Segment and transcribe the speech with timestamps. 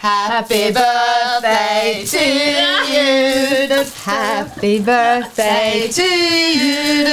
[0.00, 2.24] Happy birthday to
[2.92, 3.84] you.
[4.04, 7.04] Happy birthday to you.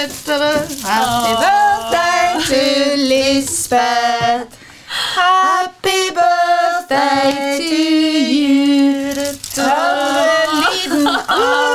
[0.84, 4.60] Happy birthday to Lisbeth.
[4.88, 8.66] Happy birthday to you.
[10.56, 11.75] Lyden av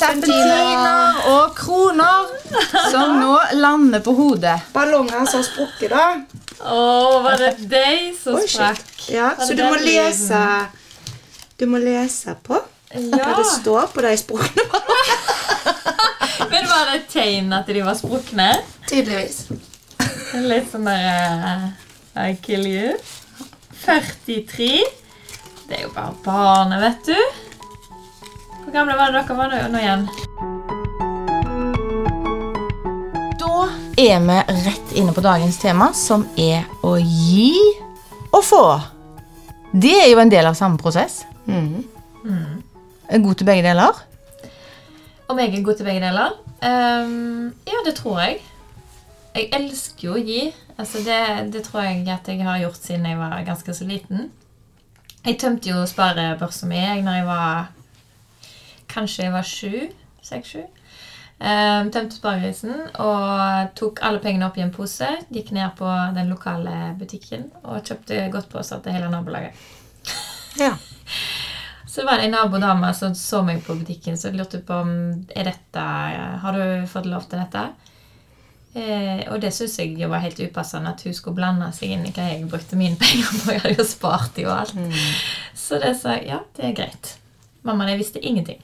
[0.00, 2.32] serpentiner og kroner
[2.92, 4.56] som nå lander på hodet.
[4.74, 6.38] Ballonger som har sprukket, da.
[6.58, 6.80] Å,
[7.22, 8.88] var det deg som Oi, sprakk?
[9.12, 10.40] Ja, så du må lese
[11.58, 14.64] Du må lese på hva det står på de sprukne
[16.52, 18.46] Men var det et tegn at de var sprukne?
[18.88, 19.42] Tydeligvis.
[20.48, 21.04] Litt sånn der
[21.44, 21.66] uh,
[22.16, 22.94] I kill you.
[23.84, 24.70] 43.
[25.68, 27.47] Det er jo bare barnet, vet du.
[28.68, 30.02] Hvor gamle var det dere var nå, nå igjen?
[33.40, 33.52] Da
[33.96, 34.34] er vi
[34.66, 37.54] rett inne på dagens tema, som er å gi
[38.28, 38.60] og få.
[39.72, 41.22] Det er jo en del av samme prosess.
[41.46, 41.80] Mm.
[43.08, 44.02] Er god til begge deler.
[45.32, 46.36] Om jeg er god til begge deler?
[46.60, 48.36] Um, ja, det tror jeg.
[49.32, 50.42] Jeg elsker jo å gi.
[50.76, 51.22] Altså det,
[51.56, 54.28] det tror jeg at jeg har gjort siden jeg var ganske så liten.
[55.24, 57.74] Jeg tømte jo sparebørsa mi når jeg var
[58.88, 59.72] Kanskje jeg var sju?
[60.24, 60.64] Seks-sju.
[61.38, 65.06] Um, tømte sparegrisen og tok alle pengene opp i en pose.
[65.30, 69.54] Gikk ned på den lokale butikken og kjøpte godtposer til hele nabolaget.
[70.58, 70.74] Ja.
[71.88, 74.90] Så det var en nabodame som så meg på butikken, så lurte på om
[75.34, 75.84] er dette,
[76.42, 77.62] har du fått lov til dette.
[78.76, 82.04] Eh, og det syns jeg jo var helt upassende at hun skulle blande seg inn
[82.06, 83.50] i hva jeg brukte mine penger på.
[83.54, 84.76] Jeg hadde jo spart de og alt.
[85.56, 87.14] Så det sa jeg ja, det er greit.
[87.66, 88.60] Mammaen, jeg visste ingenting.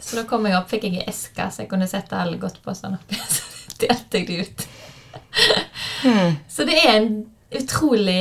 [0.00, 2.98] Så da kom jeg opp, fikk jeg ei eske så jeg kunne sette alle godtposene
[3.00, 3.18] oppi.
[3.66, 4.66] Så delte jeg de ut.
[6.48, 7.10] Så det er en
[7.56, 8.20] utrolig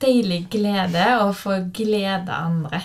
[0.00, 2.82] deilig glede å få glede andre.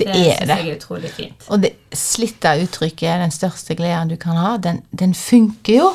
[0.00, 0.56] Det er synes det.
[0.56, 1.46] er utrolig fint.
[1.52, 5.88] Og det slitte uttrykket 'den største gleden du kan ha', den, den funker jo.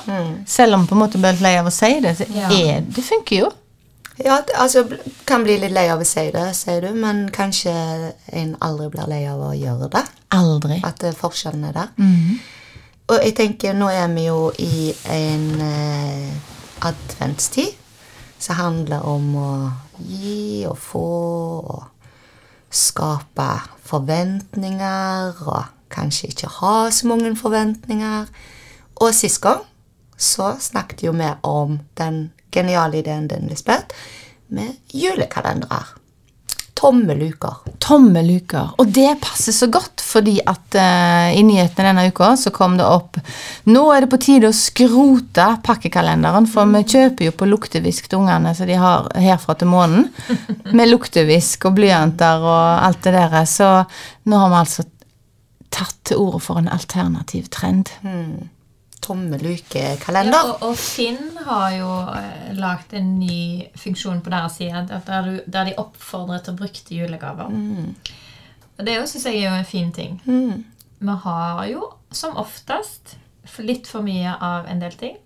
[0.46, 2.50] Selv om på en måte blir lei av å si det, så Ja.
[2.50, 3.52] er det funker jo.
[4.24, 4.86] Ja, altså
[5.28, 7.74] Kan bli litt lei av å si det, sier du, men kanskje
[8.32, 10.04] en aldri blir lei av å gjøre det.
[10.36, 10.80] Aldri.
[10.88, 11.90] At eh, forskjellen er der.
[13.08, 16.32] Og jeg tenker, nå er vi jo i en eh,
[16.88, 17.76] adventstid
[18.40, 19.52] som handler om å
[20.00, 21.10] gi og få
[21.76, 21.84] og
[22.76, 23.50] skape
[23.86, 28.28] forventninger og kanskje ikke ha så mange forventninger.
[28.96, 29.64] Og sist gang
[30.18, 33.94] så snakket jo vi om den geniale ideen din, Lisbeth,
[34.48, 35.84] med julekalendere.
[36.76, 37.54] Tomme luker.
[37.80, 38.74] Tomme luker.
[38.78, 42.84] Og det passer så godt, fordi at uh, i nyhetene denne uka så kom det
[42.84, 43.16] opp
[43.72, 48.26] Nå er det på tide å skrote pakkekalenderen, for vi kjøper jo på luktevisk til
[48.26, 50.10] ungene så de har herfra til månen.
[50.76, 53.38] Med luktevisk og blyanter og alt det der.
[53.48, 53.70] Så
[54.28, 54.86] nå har vi altså
[55.76, 57.96] tatt til orde for en alternativ trend.
[59.06, 59.38] Tomme
[60.34, 65.28] Ja, og, og Finn har jo eh, lagd en ny funksjon på deres side der,
[65.30, 67.52] du, der de oppfordrer til brukte julegaver.
[68.76, 70.18] Og Det syns jeg er jo en fin ting.
[71.00, 73.18] Vi har jo som oftest
[73.62, 75.18] litt for mye av en del ting.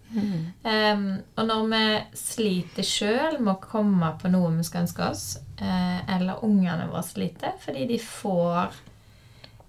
[0.65, 1.03] Em,
[1.37, 1.81] og når vi
[2.17, 5.25] sliter sjøl med å komme på noe vi skal ønske oss,
[5.61, 8.73] eh, eller ungene våre sliter fordi de får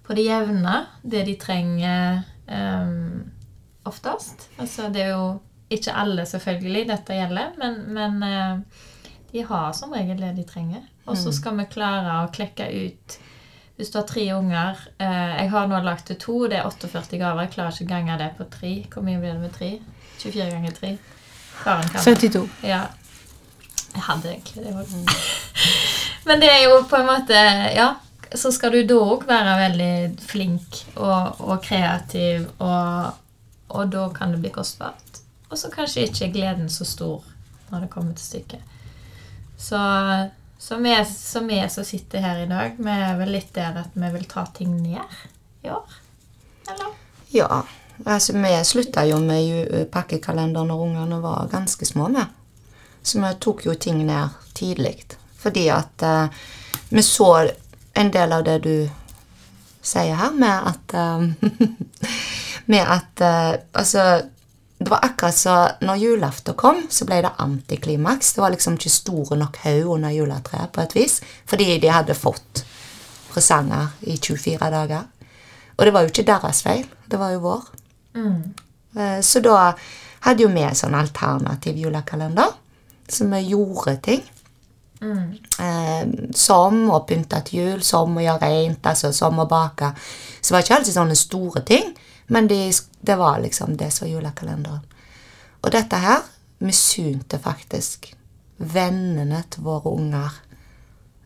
[0.06, 3.31] på det jevne det de trenger em,
[3.88, 4.48] oftest.
[4.58, 8.86] Altså, det er jo ikke alle selvfølgelig dette gjelder, men, men eh,
[9.32, 10.82] de har som regel det de trenger.
[11.10, 13.16] Og så skal vi klare å klekke ut
[13.74, 17.18] Hvis du har tre unger eh, Jeg har nå lagt til to, det er 48
[17.18, 17.46] gaver.
[17.46, 18.72] Jeg klarer ikke å gange det på tre.
[18.92, 19.70] Hvor mye blir det med tre?
[20.20, 20.92] 24 ganger tre?
[21.62, 22.28] Karen kan det.
[22.30, 22.44] 72.
[22.68, 22.82] Ja.
[23.94, 24.92] Jeg hadde egentlig det òg.
[26.28, 27.42] Men det er jo på en måte
[27.74, 27.94] Ja.
[28.30, 33.16] Så skal du da òg være veldig flink og, og kreativ, og,
[33.70, 35.20] og da kan det bli kostbart.
[35.50, 37.25] Og så kanskje ikke er gleden så stor
[37.70, 38.76] når det kommer til stykket.
[39.58, 39.81] Så,
[40.58, 43.94] så, vi, så vi som sitter her i dag, vi er vel litt der at
[43.94, 45.21] vi vil ta ting ned
[45.62, 45.98] i år.
[46.71, 46.94] Eller?
[47.34, 47.62] Ja,
[48.04, 52.27] altså vi slutta jo med ju- pakkekalender når ungene var ganske små med.
[53.03, 54.97] Så vi tok jo ting ned tidlig.
[55.41, 56.27] Fordi at uh,
[56.89, 57.48] vi så
[57.94, 58.74] en del av det du
[59.83, 62.10] sier her, med at eh,
[62.70, 64.04] Med at eh, Altså,
[64.80, 68.32] det var akkurat så når julaften kom, så ble det antiklimaks.
[68.32, 71.18] Det var liksom ikke store nok haug under juletreet på et vis.
[71.50, 72.62] Fordi de hadde fått
[73.34, 75.04] presanger i 24 dager.
[75.76, 77.68] Og det var jo ikke deres feil, det var jo vår.
[78.96, 79.72] Eh, Så da
[80.26, 82.50] hadde jo vi en sånn alternativ julekalender,
[83.08, 84.22] så vi gjorde ting.
[85.58, 86.04] Eh,
[86.36, 89.92] som å pynte til jul, som å gjøre rent, altså som å bake.
[90.40, 91.94] Så det var ikke alltid sånne store ting,
[92.30, 94.82] men de, det var liksom det som var julekalenderen.
[95.60, 96.22] Og dette her
[96.62, 98.12] misunte faktisk
[98.56, 100.36] vennene til våre unger.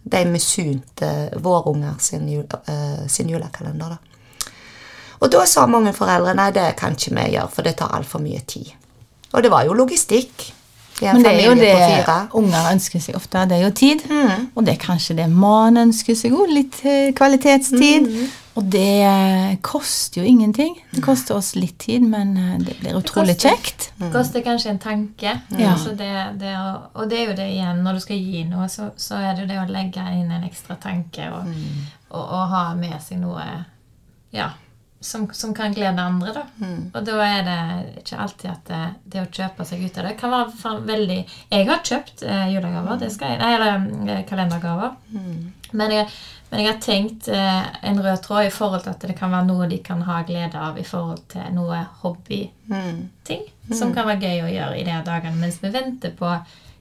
[0.03, 1.11] De misunte
[1.45, 4.47] våre unger sin, eh, sin julekalender, da.
[5.21, 8.23] Og da sa mange foreldre nei, det kan ikke vi gjøre, for det tar altfor
[8.25, 8.71] mye tid.
[9.33, 10.53] Og det var jo logistikk.
[11.03, 13.45] Men det er jo det unger ønsker seg ofte.
[13.51, 14.05] Det er jo tid.
[14.55, 16.49] Og det er kanskje det man ønsker seg òg.
[16.49, 17.77] Litt kvalitetstid.
[17.77, 18.41] kvalitetstid.
[18.55, 20.77] Og det eh, koster jo ingenting.
[20.95, 23.89] Det koster oss litt tid, men eh, det blir utrolig koster- kjekt.
[24.15, 25.33] koster kanskje en tanke.
[25.59, 25.73] Ja.
[25.73, 28.69] Altså det, det å, og det er jo det igjen, når du skal gi noe,
[28.71, 31.51] så, så er det jo det å legge inn en ekstra tanke og,
[32.15, 33.43] og, og ha med seg noe
[34.35, 34.53] ja,
[35.05, 36.33] som, som kan glede andre.
[36.33, 36.43] Da.
[36.95, 37.59] Og da er det
[38.01, 41.19] ikke alltid at det, det å kjøpe seg ut av det kan være veldig
[41.51, 44.97] Jeg har kjøpt eh, julegaver, det skal jeg, nei, eller eh, kalendergaver.
[45.75, 46.09] Men jeg,
[46.51, 49.49] men jeg har tenkt eh, en rød tråd i forhold til at det kan være
[49.51, 54.45] noe de kan ha glede av i forhold til noe hobbyting som kan være gøy
[54.47, 56.33] å gjøre i de dagene mens vi venter på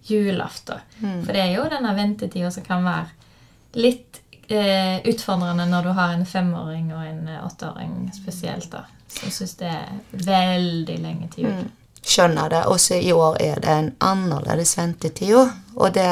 [0.08, 0.80] julaften.
[1.00, 6.13] For det er jo denne ventetida som kan være litt eh, utfordrende når du har
[6.13, 8.86] en femåring og en eh, åtteåring spesielt, da.
[9.13, 11.63] Så jeg syns det er veldig lenge til jul.
[12.04, 12.66] Skjønner det.
[12.68, 15.30] Også i år er det en annerledes ventetid.
[15.30, 15.45] jo.
[15.75, 16.10] Og det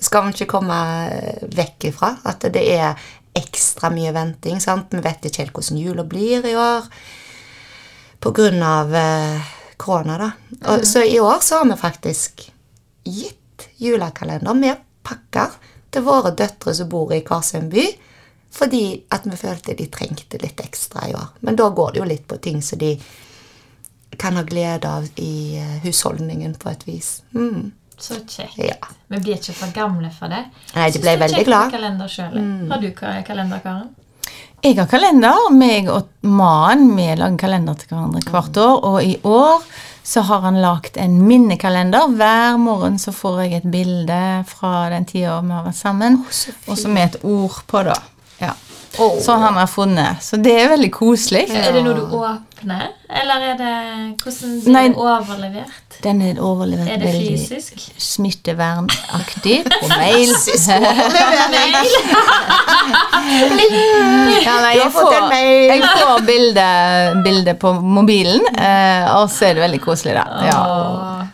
[0.00, 0.76] skal man ikke komme
[1.56, 2.16] vekk ifra.
[2.28, 2.98] At det er
[3.38, 4.60] ekstra mye venting.
[4.60, 4.92] sant?
[4.92, 6.88] Vi vet ikke helt hvordan jula blir i år
[8.62, 9.40] av eh,
[9.76, 10.18] korona.
[10.18, 10.30] da.
[10.72, 12.50] Og, Så i år så har vi faktisk
[13.04, 15.50] gitt julekalender med pakker
[15.92, 17.84] til våre døtre som bor i hver sin by.
[18.52, 18.84] Fordi
[19.14, 21.30] at vi følte de trengte litt ekstra i år.
[21.40, 22.96] Men da går det jo litt på ting som de
[24.20, 27.22] kan ha glede av i eh, husholdningen på et vis.
[27.32, 27.70] Mm.
[27.96, 28.58] Så kjekt.
[28.58, 28.76] Ja.
[29.08, 30.42] Vi blir ikke for gamle for det.
[30.74, 31.72] Nei, de ble det veldig glad.
[32.12, 32.38] selv.
[32.72, 33.90] Har du kalender, Karen?
[34.62, 35.48] Jeg har kalender.
[35.54, 38.84] Meg og mannen vi lager kalender til hverandre hvert år.
[38.90, 39.64] Og i år
[40.02, 42.08] så har han lagt en minnekalender.
[42.18, 44.20] Hver morgen så får jeg et bilde
[44.50, 46.22] fra den tida vi har vært sammen.
[46.26, 47.96] oh, og så med et ord på, da.
[48.42, 48.56] Ja.
[48.98, 49.14] Åh.
[49.24, 50.20] Sånn han har funnet.
[50.24, 51.46] Så det er veldig koselig.
[51.56, 53.70] Er det noe du åpner, eller er det
[54.20, 54.82] hvordan blir Nei.
[54.92, 55.96] overlevert?
[56.02, 57.78] Den er overlevert Er det fysisk?
[58.02, 60.34] smittevernaktig på mail.
[64.42, 66.66] Ja, nei, jeg får, jeg får bilde,
[67.24, 70.24] bilde på mobilen, eh, og så er det veldig koselig, da.
[70.48, 70.62] Ja.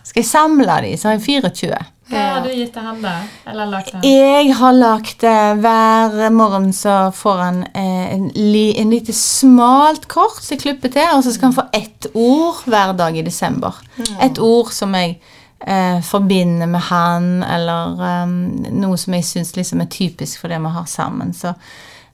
[0.05, 1.79] Skal jeg samle de, så har jeg 24.
[2.09, 3.15] Hva har du gitt til han, da?
[3.51, 4.05] Eller lagt han?
[4.07, 10.09] Jeg har lagt det Hver morgen så får han eh, en, li, en lite smalt
[10.09, 13.27] kort som jeg klipper til, og så skal han få ett ord hver dag i
[13.27, 13.77] desember.
[14.25, 15.19] Et ord som jeg
[15.61, 20.63] eh, forbinder med han, eller eh, noe som jeg syns liksom er typisk for det
[20.65, 21.35] vi har sammen.
[21.37, 21.53] Så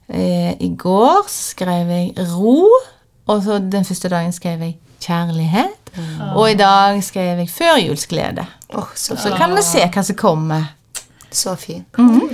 [0.09, 2.67] eh, i går skrev jeg ro,
[3.31, 5.91] og så den første dagen skrev jeg kjærlighet.
[6.35, 8.43] Og i dag skrev jeg førjulsglede.
[8.75, 10.71] Oh, så, Så kan vi se hva som kommer.
[11.35, 11.97] så fint.
[11.99, 12.29] Mm.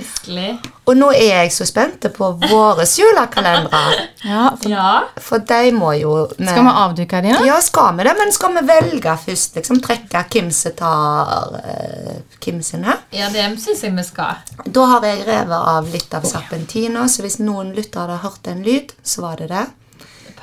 [0.86, 4.04] Og nå er jeg så spent på våre julekalendere.
[4.24, 4.90] Ja, for Ja.
[5.18, 7.40] For de må jo vi- Skal vi avduke de nå?
[7.46, 8.12] Ja, skal vi det?
[8.18, 9.56] Men skal vi velge først?
[9.56, 12.98] Liksom Trekke hvem som tar uh, hvem sin her?
[13.12, 14.36] ja, det syns jeg vi skal.
[14.70, 18.62] Da har jeg revet av litt av serpentina, så hvis noen lyttere hadde hørt en
[18.62, 19.66] lyd, så var det det.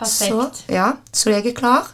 [0.04, 1.88] Så, ja, så jeg er klar.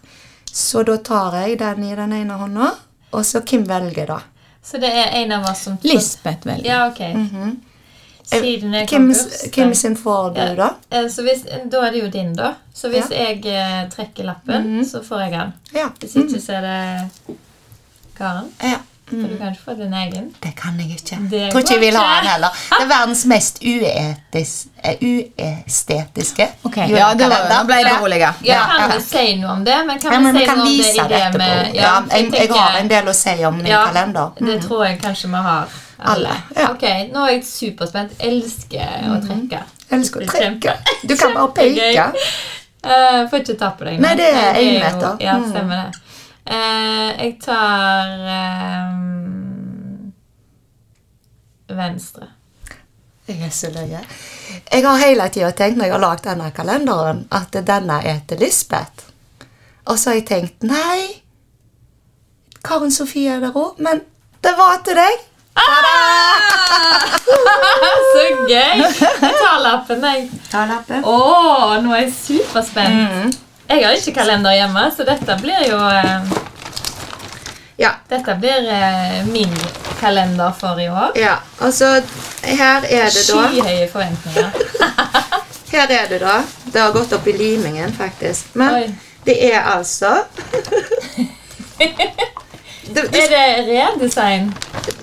[0.56, 2.70] Så da tar jeg den i den ene hånda,
[3.12, 4.20] og så hvem velger da?
[4.64, 6.66] Så det er en av oss som Lisbeth velger.
[6.70, 7.02] Ja, ok.
[8.26, 9.12] Siden jeg Hvem,
[9.54, 10.70] hvem sin får du, da?
[10.90, 12.54] Eh, Så hvis, da er det jo din, da.
[12.74, 13.28] Så hvis Ja.
[13.28, 15.54] jeg eh, trekker lappen, så får jeg den.
[15.76, 15.90] Ja.
[16.00, 17.38] Hvis ikke, så er det
[18.18, 18.50] Karen.
[18.64, 18.80] ja.
[19.10, 20.32] For du kan ikke få din egen.
[20.44, 21.18] Det kan jeg ikke.
[21.30, 22.50] Det Tror ikke jeg vil ha den heller.
[22.72, 26.90] Det er verdens mest uetis, eh, uestetiske okay.
[26.90, 28.34] ja, det var, nå ble jeg beroliget.
[28.42, 28.98] Ja, Ja, kan ja.
[28.98, 29.78] vi si noe om det?
[29.88, 31.38] Men kan Ja, vi si vi kan noe om vise det etterpå.
[31.38, 34.32] med Ja, for jeg, jeg har en del å si om min ja, kalender.
[34.40, 35.68] Det tror jeg kanskje vi har
[36.00, 36.12] alle.
[36.16, 36.68] Alle, ja.
[36.72, 36.84] Ok,
[37.14, 38.12] Nå er jeg superspent.
[38.20, 39.62] Elsker å trekke.
[39.62, 40.00] Mm.
[40.00, 40.78] elsker å trekke.
[41.08, 42.12] Du kan bare peke.
[42.86, 44.04] Uh, får ikke ta på deg nå.
[44.06, 45.16] Nei, det er meter øyemeter.
[45.24, 45.50] Ja, Mm.
[45.52, 46.02] stemmer det.
[46.46, 50.12] Eh, jeg tar ehm,
[51.74, 52.28] venstre.
[53.25, 54.02] Jeg er så løye.
[54.72, 58.38] Jeg har hele tida tenkt når jeg har lagd denne kalenderen, at denne er til
[58.46, 59.10] Lisbeth.
[59.90, 61.25] Og så har jeg tenkt nei,
[62.66, 64.02] Karen Sofie er der òg, men
[64.46, 65.25] det var til deg.
[68.14, 68.82] Så gøy!
[68.82, 70.30] Jeg tar lappen, jeg.
[70.52, 71.06] Ta lappen.
[71.06, 71.18] Å,
[71.82, 72.96] nå er jeg superspent.
[72.98, 73.45] Mm.
[73.70, 76.22] Jeg har ikke kalender hjemme, så dette blir jo eh,
[77.82, 77.90] Ja.
[78.10, 79.52] Dette blir eh, min
[80.00, 81.12] kalender for i år.
[81.20, 81.36] ja.
[81.62, 82.02] Altså,
[82.44, 84.52] her er det da Skyhøye forventninger.
[85.76, 86.36] Her er det da.
[86.72, 88.54] Det har gått opp i limingen, faktisk.
[88.54, 88.96] Men Oi.
[89.26, 90.12] det er altså
[91.78, 91.92] det,
[92.94, 94.54] det, Er det redesign?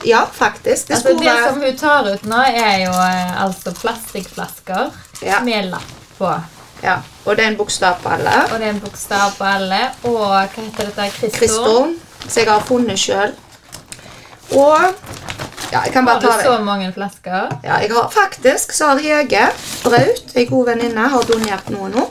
[0.06, 0.88] Ja, faktisk.
[0.88, 4.90] Det Altså, det være som hun tar ut nå, er jo eh, altså plastikkflasker
[5.22, 5.40] Ja.
[5.44, 6.32] med lapp på.
[6.82, 8.32] Ja, Og det er en bokstav på alle.
[8.52, 9.80] Og det er en bokstav på alle.
[10.04, 11.10] Og hva heter dette?
[11.20, 11.38] Kristo.
[11.38, 11.74] Kristo
[12.28, 13.32] som jeg har funnet sjøl.
[14.52, 14.78] Og
[15.72, 16.32] Ja, jeg kan bare ta det.
[16.32, 17.48] Har du så mange flasker?
[17.64, 19.46] Ja, jeg har faktisk så har Hege
[19.84, 22.02] Braut, ei god venninne, har donert noe nå.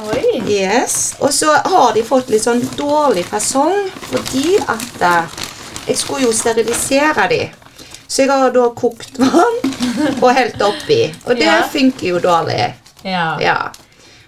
[0.00, 0.42] Oi.
[0.48, 1.14] Yes.
[1.20, 5.40] Og så har de fått litt sånn dårlig fasong fordi at eh,
[5.88, 7.40] jeg skulle jo sterilisere de.
[8.10, 9.58] Så jeg har da kokt vann
[10.20, 11.02] og helt oppi.
[11.26, 11.62] Og det Ja.
[11.72, 12.74] funker jo dårlig.
[13.04, 13.36] Ja.
[13.40, 13.72] Ja.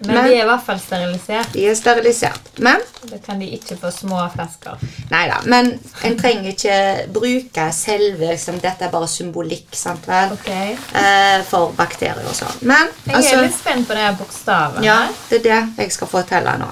[0.05, 1.53] Men, Men- de er i hvert fall sterilisert.
[1.53, 2.49] De er sterilisert.
[2.59, 4.79] Men Da kan de ikke få små flasker.
[5.11, 5.37] Nei da.
[5.45, 5.69] Men
[6.03, 10.33] en trenger ikke bruke selve liksom, Dette er bare symbolikk, sant vel?
[10.35, 10.73] Okay.
[10.95, 12.57] Eh, for bakterier og sånn.
[12.61, 14.83] Men Jeg altså er litt spent på det her bokstavene.
[14.83, 14.97] Ja,
[15.29, 16.67] det er det jeg skal fortelle nå.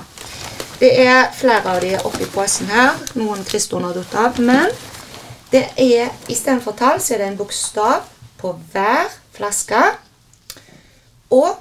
[0.80, 2.96] Det er flere av de oppi posen her.
[3.16, 4.40] Noen Kriston har datt av.
[4.40, 4.68] Men
[5.52, 8.02] det er istedenfor tall så er det en bokstav
[8.42, 9.84] på hver flaske.
[11.32, 11.56] Og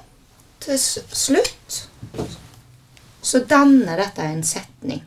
[0.61, 1.81] til slutt
[3.23, 5.03] så danner dette en setning.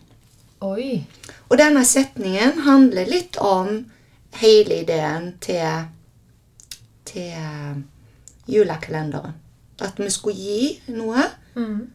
[0.64, 1.04] Oi.
[1.50, 3.84] Og denne setningen handler litt om
[4.40, 5.90] hele ideen til,
[7.10, 7.34] til
[8.50, 9.36] julekalenderen.
[9.84, 11.92] At vi skulle gi noe Mm.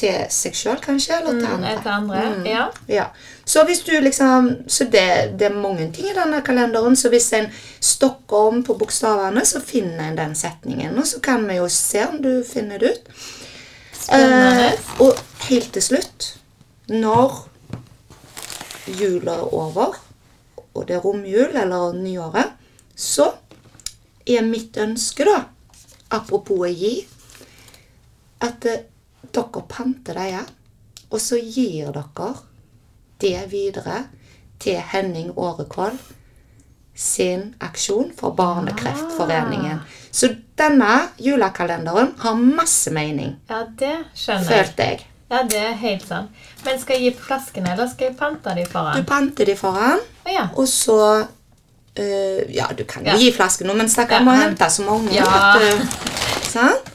[0.00, 1.74] Til seg sjøl, kanskje, eller til Mm, andre.
[1.82, 2.64] til andre, ja.
[2.88, 3.04] ja.
[3.44, 5.04] Så hvis du liksom Så det,
[5.38, 7.48] det er mange ting i denne kalenderen, så hvis en
[7.80, 10.98] stokker om på bokstavene, så finner en den setningen.
[10.98, 13.10] Og så kan vi jo se om du finner det ut.
[14.00, 14.66] Spennende.
[14.72, 15.18] Eh, og
[15.50, 16.30] helt til slutt,
[16.88, 17.46] når
[19.00, 19.98] jula er over,
[20.74, 22.52] og det er romjul eller nyåret,
[22.96, 23.32] så
[24.26, 25.42] er mitt ønske, da,
[26.10, 26.94] apropos å gi,
[28.40, 28.86] at eh,
[29.34, 30.46] dere panter dem,
[31.10, 32.34] og så gir dere
[33.20, 34.04] det videre
[34.60, 35.98] til Henning Årekål
[37.00, 39.80] sin aksjon for Barnekreftforeningen.
[40.12, 44.66] Så denne julekalenderen har masse mening, Ja, det skjønner jeg.
[44.66, 45.06] følte jeg.
[45.30, 46.30] Ja, det er helt sant.
[46.64, 49.04] Men skal jeg gi flaskene, eller skal jeg pante de Du foran?
[49.06, 50.48] panter de foran, oh, ja.
[50.56, 51.26] og så
[51.98, 53.16] øh, Ja, du kan jo Ja.
[53.18, 55.14] gi flasken nå, men stakkar Ja, må hente så mange.
[55.14, 55.24] Ja.
[55.58, 55.86] vet du.
[56.50, 56.89] Sant?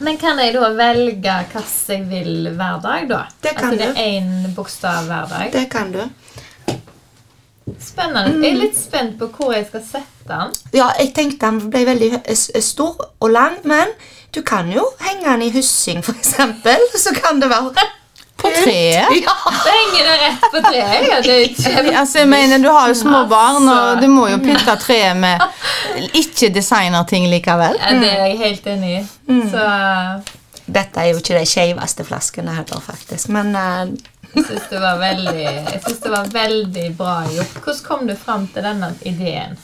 [0.00, 3.20] Men kan jeg da velge hva jeg vil hver dag, da?
[3.42, 5.52] Det kan altså det er én bokstav hver dag?
[5.52, 6.00] Det kan du.
[7.80, 8.32] Spennende.
[8.32, 8.44] Mm.
[8.44, 10.56] Jeg er litt spent på hvor jeg skal sette den.
[10.74, 12.10] Ja, jeg tenkte den ble veldig
[12.64, 13.92] stor og lang, men
[14.34, 16.88] du kan jo henge den i hyssing, eksempel.
[17.04, 17.74] Så kan det være
[18.40, 19.06] På treet?
[19.22, 19.34] Ja.
[19.64, 21.08] Det henger det rett på treet.
[21.10, 24.28] Ja, det er jo Altså, jeg mener, Du har jo små barn, og du må
[24.30, 25.40] jo pynte treet med
[26.16, 27.78] ikke designerting likevel.
[27.80, 29.02] Ja, det er jeg helt enig i.
[29.28, 29.42] Mm.
[29.52, 29.66] Så
[30.70, 33.28] Dette er jo ikke de skeiveste flaskene heller, faktisk.
[33.34, 33.90] Men uh...
[34.34, 34.78] jeg syns det
[36.02, 37.58] det var veldig bra gjort.
[37.64, 39.58] Hvordan kom du fram til denne ideen?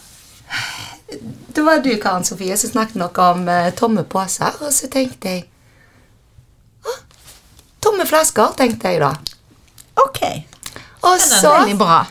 [1.54, 5.36] det var du, Karen Sofie, som snakket noe om uh, tomme poser, og så tenkte
[5.36, 5.55] jeg «Å,
[7.86, 9.12] Tomme flasker, tenkte jeg da.
[10.02, 10.20] Ok,
[11.06, 11.52] Og så,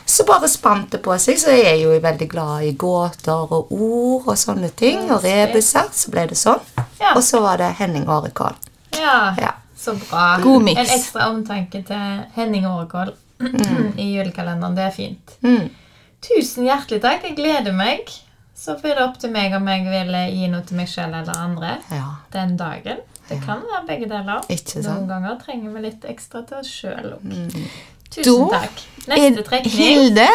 [0.08, 1.36] så bare spant det på seg.
[1.38, 5.02] Så jeg er jo veldig glad i gåter og ord og sånne ting.
[5.12, 5.90] Og rebuser.
[5.92, 6.62] Så ble det sånn.
[7.00, 7.12] Ja.
[7.12, 8.56] Og så var det Henning Årekål.
[8.96, 9.52] Ja, Ja.
[9.76, 10.38] så bra.
[10.42, 10.80] God mix.
[10.80, 13.12] En ekstra omtanke til Henning Årekål
[14.00, 14.74] i julekalenderen.
[14.78, 15.36] Det er fint.
[15.44, 15.68] Mm.
[16.24, 17.22] Tusen hjertelig takk.
[17.28, 18.08] Jeg gleder meg.
[18.56, 21.36] Så blir det opp til meg om jeg vil gi noe til meg selv eller
[21.36, 22.14] andre Ja.
[22.32, 23.04] den dagen.
[23.28, 24.42] Det kan være begge deler.
[24.86, 27.24] Noen ganger trenger vi litt ekstra til oss sjøl òg.
[27.26, 27.70] Mm.
[28.10, 28.82] Tusen Da takk.
[29.10, 29.74] Neste trekning.
[29.74, 30.26] Hilde,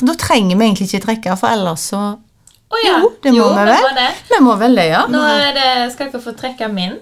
[0.00, 3.00] da trenger vi egentlig ikke trekke, for ellers så oh, ja.
[3.02, 3.82] Jo, det må jo, vi vel.
[3.82, 4.10] må det.
[4.30, 5.02] Vi må vel det, ja.
[5.10, 5.24] Nå
[5.56, 6.96] det, skal dere få trekke min.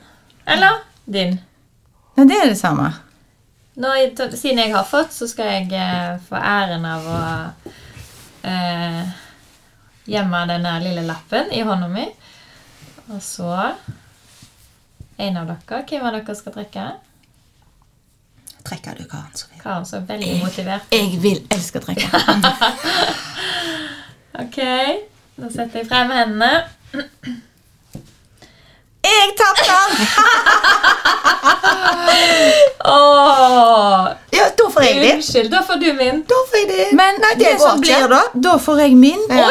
[0.49, 1.37] Eller din.
[2.17, 2.89] Nei, det er det samme.
[3.79, 3.93] Nå,
[4.35, 7.21] siden jeg har fått, så skal jeg eh, få æren av å
[8.49, 9.13] eh,
[10.09, 12.09] gjemme denne lille lappen i hånda mi.
[13.13, 13.53] Og så
[15.19, 15.83] En av dere.
[15.89, 16.87] Hvem av dere skal trekke?
[18.69, 19.61] Trekker du, Karen Sofie?
[19.63, 20.91] Karen så veldig motivert.
[20.95, 22.09] Jeg vil elske trekke.
[24.39, 24.59] Ok,
[25.43, 27.03] nå setter jeg frem hendene.
[29.05, 29.79] Jeg tapte!
[32.85, 35.13] oh, Ja, da får jeg det.
[35.15, 36.21] unnskyld, da får du min.
[36.29, 36.85] Da får jeg det.
[36.97, 37.87] Men Nei, det, går som ikke.
[37.87, 39.23] blir da, da får jeg min.
[39.31, 39.49] Ja.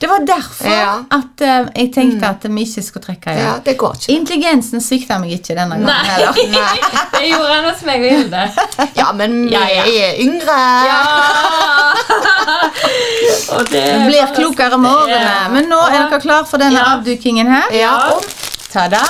[0.00, 0.94] Det var derfor Ja.
[1.18, 3.44] at uh, jeg tenkte at vi ikke skulle trekke igjen.
[3.46, 4.12] Ja, det går ikke.
[4.16, 5.86] Intelligensen svikta meg ikke denne gangen.
[5.86, 6.80] Nei, heller.
[7.18, 8.42] det gjorde han hos meg og Hilde.
[8.96, 9.62] Ja, men vi ja.
[9.84, 10.58] er yngre.
[10.88, 11.00] Ja!
[13.56, 15.36] og det blir klokere med årene.
[15.54, 17.70] Men nå er dere klar for denne avdukingen her?
[17.76, 18.24] Ja, og
[18.72, 19.02] Ta-da!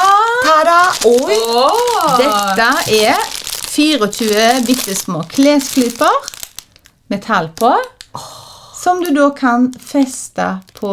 [0.45, 0.81] ta-da.
[1.05, 1.37] Oi.
[1.49, 2.17] Oh.
[2.19, 3.17] Dette er
[3.73, 6.13] 24 bitte små klesklyper
[7.11, 7.73] med tall på,
[8.77, 10.47] som du da kan feste
[10.77, 10.93] på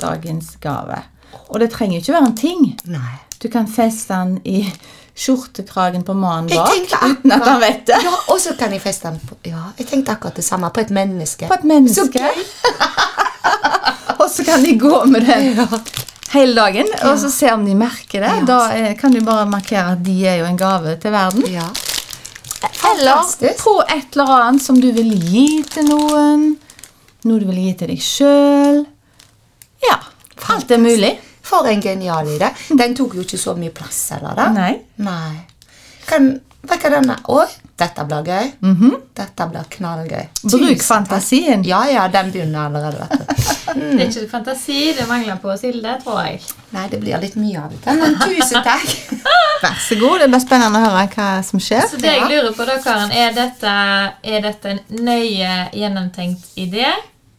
[0.00, 1.02] dagens gave.
[1.48, 2.66] Og det trenger jo ikke være en ting.
[2.90, 3.16] Nei.
[3.42, 4.62] Du kan feste den i
[5.14, 7.98] skjortekragen på mannen bak uten at han vet det.
[8.06, 10.70] Ja, og så kan jeg feste den på Ja, jeg tenkte akkurat det samme.
[10.74, 11.50] På et menneske.
[11.50, 12.06] På et menneske.
[12.06, 12.34] Så gøy.
[14.24, 15.58] Og så kan de gå med den
[16.34, 18.32] hele dagen og så se om de merker det.
[18.40, 18.44] Ja.
[18.48, 21.46] Da kan du bare markere at de er jo en gave til verden.
[21.52, 21.68] Ja.
[22.90, 23.22] Eller
[23.60, 26.54] på et eller annet som du vil gi til noen.
[27.24, 28.82] Noe du vil gi til deg sjøl.
[29.84, 29.98] Ja.
[30.52, 31.14] Alt er mulig.
[31.44, 32.48] For en genial idé.
[32.72, 34.48] Den tok jo ikke så mye plass, eller da?
[34.54, 34.72] Nei.
[35.04, 35.44] Nei.
[36.08, 37.18] Kan Hva er denne?
[37.28, 37.44] Oi,
[37.78, 38.50] dette blir gøy.
[38.62, 38.90] Mhm.
[39.18, 40.26] Dette blir knallgøy.
[40.42, 40.82] Bruk Tusen takk.
[40.86, 41.64] fantasien.
[41.66, 43.08] Ja, ja, den begynner allerede.
[43.10, 43.24] vet du.
[43.74, 46.40] Det er ikke fantasi det mangler på Silde, tror jeg.
[46.74, 47.94] Nei, det blir litt mye av det.
[47.98, 48.92] Men tusen takk.
[49.64, 50.20] Vær så god.
[50.22, 51.88] Det blir spennende å høre hva som skjer.
[51.90, 53.74] Så det jeg lurer på da, Karen, er dette,
[54.22, 56.86] er dette en nøye gjennomtenkt idé?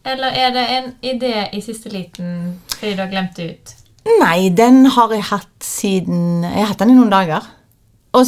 [0.06, 3.72] Eller er det en idé i siste liten fordi du har glemt det ut?
[4.20, 7.42] Nei, den har jeg hatt siden Jeg har hatt den i noen dager.
[8.16, 8.26] Og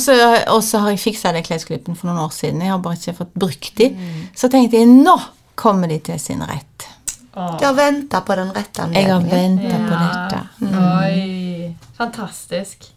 [0.64, 2.62] så har jeg fiksa den klesklippene for noen år siden.
[2.64, 3.90] Jeg har bare ikke fått brukt de.
[4.37, 5.16] Så tenkte jeg nå
[5.59, 6.87] kommer de til sin rett.
[7.35, 7.54] Åh.
[7.59, 9.59] Du har venta på den rette anledningen.
[9.62, 10.78] Jeg har venta på dette.
[10.83, 12.88] Oi, fantastisk.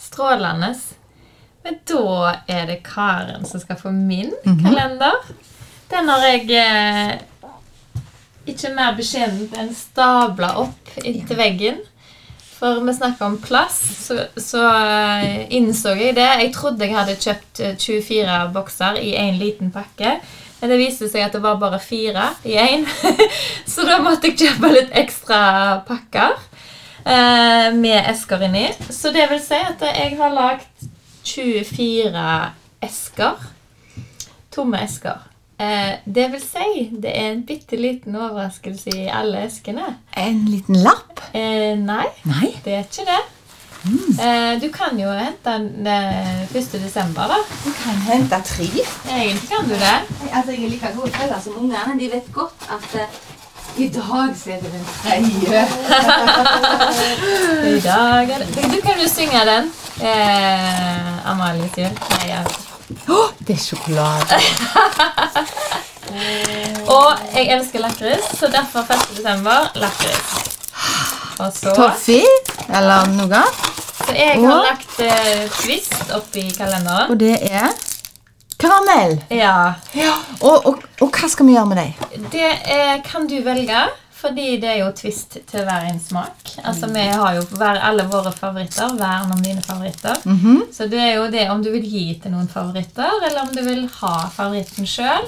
[0.00, 0.74] Strålende.
[1.62, 4.32] Men da er det Karen som skal få min
[4.64, 5.20] kalender.
[5.92, 7.12] Den har jeg eh,
[8.50, 11.78] ikke mer beskjedent enn stabla opp etter veggen.
[12.62, 16.28] For vi snakker om plass, så, så eh, innså jeg det.
[16.44, 20.12] Jeg trodde jeg hadde kjøpt eh, 24 bokser i én liten pakke.
[20.60, 22.86] Men det viste seg at det var bare fire i én.
[23.72, 25.40] så da måtte jeg kjøpe litt ekstra
[25.88, 26.36] pakker
[27.02, 28.68] eh, med esker inni.
[28.86, 30.86] Så det vil si at jeg har lagd
[31.26, 32.30] 24
[32.86, 33.42] esker.
[34.54, 35.31] Tomme esker.
[35.62, 39.92] Eh, det vil si, det er en bitte liten overraskelse i alle eskene.
[40.18, 41.20] En liten lapp?
[41.34, 42.50] Eh, nei, Nei.
[42.64, 43.20] det er ikke det.
[44.22, 46.72] Eh, du kan jo hente den eh, 1.
[46.84, 47.38] desember, da.
[47.64, 48.68] Du kan hente tre.
[49.10, 49.94] Egentlig kan du det.
[50.32, 51.98] Altså, Jeg er like god feller som ungene.
[52.00, 53.20] De vet godt at eh,
[53.78, 55.62] i dag så er det den tredje.
[57.76, 59.70] I dag er det Du, kan jo synge den.
[60.02, 61.90] Eh, Amalie sier.
[62.10, 62.44] Nei, jeg
[63.08, 64.40] Å, det er sjokolade.
[66.96, 68.98] Og jeg elsker lakris, så derfor 1.
[69.16, 70.26] desember lakris.
[71.62, 72.26] Toffee
[72.68, 73.42] eller noe.
[74.02, 74.64] Så jeg har oh.
[74.66, 77.10] lagt eh, Twist oppi kalenderen.
[77.10, 77.68] Og det er
[78.62, 79.18] karamell.
[79.30, 79.74] Ja.
[80.40, 81.92] Og, og, og hva skal vi gjøre med dem?
[82.32, 83.80] Det er, kan du velge,
[84.22, 86.52] fordi det er jo Twist til hver en smak.
[86.62, 88.94] Altså Vi har jo hver, alle våre favoritter.
[88.98, 90.22] Vern om dine favoritter.
[90.72, 93.62] Så det er jo det om du vil gi til noen favoritter, eller om du
[93.66, 95.26] vil ha favoritten sjøl.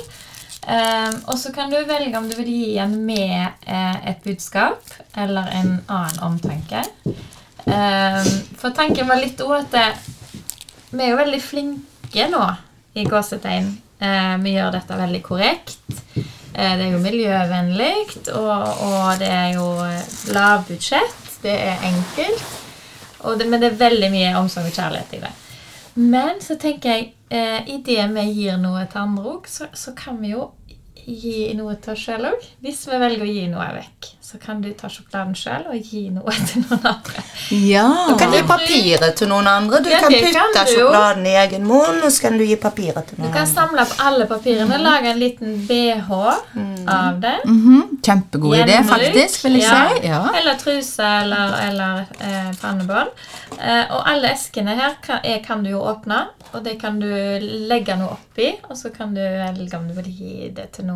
[1.26, 4.80] og så kan du velge om du vil gi en med eh, et budskap
[5.14, 6.84] eller en annen omtanke.
[7.64, 8.26] Um,
[8.60, 9.84] for tanken var litt òg at det,
[10.92, 12.44] vi er jo veldig flinke nå
[12.94, 13.70] i gåsetegn.
[14.04, 15.78] Eh, vi gjør dette veldig korrekt.
[16.54, 17.94] Eh, det er jo miljøvennlig,
[18.32, 21.32] og, og det er jo eh, lavbudsjett.
[21.42, 22.44] Det er enkelt.
[23.24, 25.32] Det, men det er veldig mye omsorg og kjærlighet i det.
[25.94, 29.94] Men så tenker jeg, eh, i det vi gir noe til andre òg, så, så
[29.98, 30.50] kan vi jo
[31.06, 32.44] gi noe til oss sjøl òg.
[32.64, 36.06] Hvis vi velger å gi noe vekk, så kan du ta sjokoladen sjøl og gi
[36.10, 37.24] noe til noen andre.
[37.52, 37.84] Ja.
[38.08, 39.80] Du kan gi papiret til noen andre.
[39.84, 43.06] Du Ja, kan putte kan sjokoladen i egen munn, og så kan du gi papiret
[43.10, 43.32] til noen andre.
[43.32, 43.54] Du kan andre.
[43.54, 46.10] samle opp alle papirene, lage en liten BH
[46.88, 47.36] av det.
[47.44, 49.88] Mhm, Kjempegod idé, faktisk, vil jeg Ja.
[49.94, 50.06] si.
[50.08, 50.22] Ja.
[50.40, 53.08] Eller truse eller, eller eh, pannebånd.
[53.60, 57.06] Eh, og alle eskene her kan, er, kan du jo åpne, og det kan du
[57.68, 60.93] legge noe oppi, og så kan du velge om du vil gi det til noen.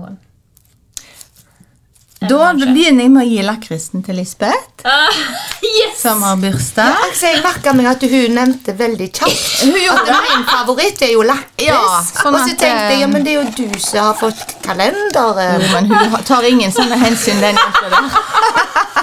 [2.19, 5.19] Da begynner jeg med å gi lakrisen til Lisbeth, uh,
[5.79, 6.01] yes!
[6.01, 6.97] som har bursdag.
[7.07, 11.13] Altså, jeg merka meg at hun nevnte veldig kjapt Hun gjorde at min favoritt er
[11.15, 11.69] jo lakris.
[11.69, 14.11] Ja, sånn og så at, tenkte jeg ja, eh, men det er jo du som
[14.11, 15.43] har fått kalender.
[15.47, 18.97] Jo, men hun tar ingen sånne hensyn, den jenta der.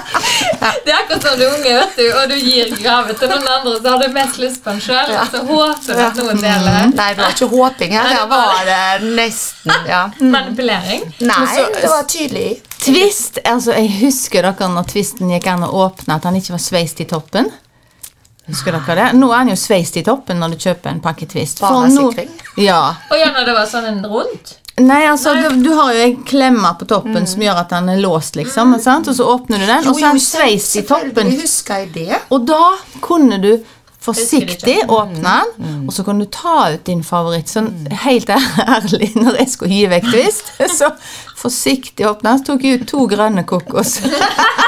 [0.84, 3.48] Det er akkurat som du er unge, vet du, og du gir gave til noen
[3.48, 5.24] andre, så har du mest lyst på den sjøl, Ja.
[5.32, 6.78] så håper du at noen deler.
[6.94, 8.08] Nei, det var ikke håping her.
[8.14, 10.02] Her var det nesten Ja.
[10.20, 11.04] Manipulering.
[11.20, 12.62] Nei, så- det var tydelig.
[12.78, 16.58] Twist, altså Jeg husker dere når twisten gikk an å åpne, at han ikke var
[16.58, 17.50] sveist i toppen.
[18.46, 19.06] Husker dere det?
[19.18, 21.58] Nå er han jo sveist i toppen når du kjøper en pakke Twist.
[21.58, 22.12] For nå-
[22.56, 22.94] Ja.
[23.10, 24.58] Og ja, når det var sånn en rundt.
[24.80, 28.00] Nei, altså, Du, du har jo en klemme på toppen som gjør at den er
[28.02, 28.74] låst, liksom.
[28.82, 29.08] Sant?
[29.08, 31.32] Og så åpner du den, og så er den sveist i toppen.
[32.34, 32.60] Og da
[33.00, 33.54] kunne du
[34.06, 34.92] forsiktig ikke?
[34.92, 37.48] åpne den, og så kunne du ta ut din favoritt.
[37.50, 37.72] Sånn
[38.04, 38.28] helt
[38.76, 40.92] ærlig, når jeg skulle gi vekk Twist, så
[41.40, 43.96] forsiktig åpne den, så tok jeg ut to grønne kokos.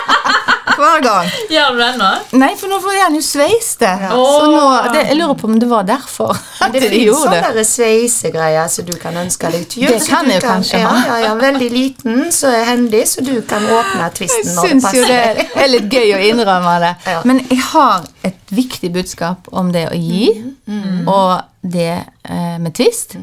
[0.78, 1.30] Hver gang.
[1.50, 2.08] Gjør du det nå?
[2.38, 3.94] Nei, for nå får han jo sveist det.
[4.12, 4.62] Så nå,
[4.94, 5.02] det.
[5.10, 7.16] Jeg lurer på om det var derfor at Det de det.
[7.18, 9.96] sånne sveisegreier som du kan ønske deg til jul.
[9.96, 10.94] Det kan jeg kanskje ha.
[11.08, 14.70] ja, ja, Veldig liten, så er hendig, så du kan åpne Jeg twisten når det
[14.70, 16.94] syns jo det er litt gøy å innrømme det.
[17.10, 17.20] Ja.
[17.28, 20.30] Men jeg har et viktig budskap om det å gi,
[21.08, 21.90] og det
[22.24, 23.16] eh, med twist,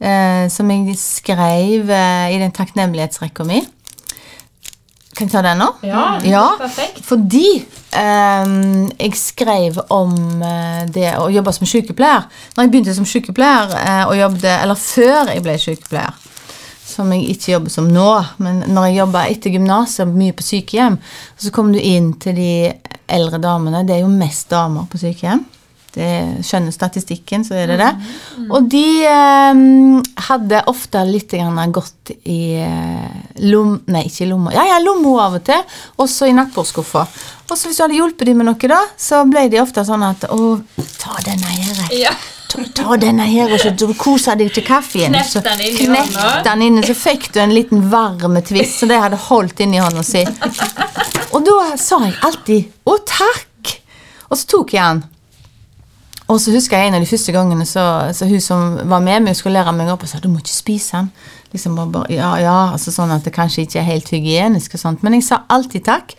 [0.00, 3.62] eh, som jeg skrev eh, i den takknemlighetsrekka mi.
[5.16, 5.70] Kan jeg ta den nå?
[5.86, 6.98] Ja, Ja, perfekt.
[7.08, 7.64] fordi
[7.96, 12.26] ehm, jeg skrev om eh, det å jobbe som sykepleier.
[12.56, 16.12] Når jeg begynte som sykepleier, eh, og jobbet, eller før jeg ble sykepleier,
[16.86, 18.10] som jeg ikke jobber som nå,
[18.44, 20.98] men når jeg jobba etter gymnaset, mye på sykehjem,
[21.40, 22.52] så kom du inn til de
[23.08, 23.82] eldre damene.
[23.88, 25.42] Det er jo mest damer på sykehjem.
[25.96, 27.88] Det skjønner statistikken, så er det det.
[28.52, 29.60] Og de eh,
[30.28, 31.32] hadde ofte litt
[31.72, 33.14] gått i eh,
[33.48, 33.78] lom...
[33.88, 34.52] Nei, ikke i lomma.
[34.52, 35.64] Ja, ja, lomma av og til.
[36.04, 37.06] Også i nattbordskuffa.
[37.48, 40.04] Og så hvis du hadde hjulpet dem med noe, da, så ble de ofte sånn
[40.04, 40.38] at Å,
[41.00, 41.82] ta denne her.
[41.96, 42.12] Ja.
[42.46, 45.16] Ta, ta denne her, og så kosa deg til kaffen.
[45.24, 46.28] Så hånda.
[46.44, 50.04] den inne, så fikk du en liten varme tvist så det hadde holdt inni hånda
[50.06, 50.26] si.
[51.32, 53.76] Og da sa jeg alltid 'Å, takk'.
[54.30, 55.04] Og så tok jeg den.
[56.26, 57.84] Og så husker jeg en av de første gangene så,
[58.16, 60.56] så hun som var med meg, skulle lære meg opp og sa 'du må ikke
[60.56, 61.12] spise den'.
[61.52, 64.80] Liksom bare, bare, ja, ja, altså Sånn at det kanskje ikke er helt hygienisk, og
[64.80, 66.16] sånt, men jeg sa alltid takk.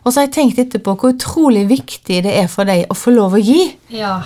[0.00, 3.12] Og så har jeg tenkt etterpå hvor utrolig viktig det er for deg å få
[3.12, 3.76] lov å gi.
[3.92, 4.22] ja.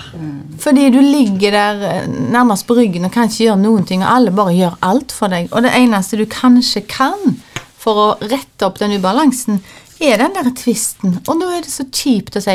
[0.62, 4.12] Fordi du ligger der eh, nærmest på ryggen og kan ikke gjøre noen ting, og
[4.12, 5.50] alle bare gjør alt for deg.
[5.50, 7.40] Og det eneste du kanskje kan
[7.84, 9.58] for å rette opp den ubalansen,
[10.00, 11.18] er den der tvisten.
[11.26, 12.54] Og da er det så kjipt å si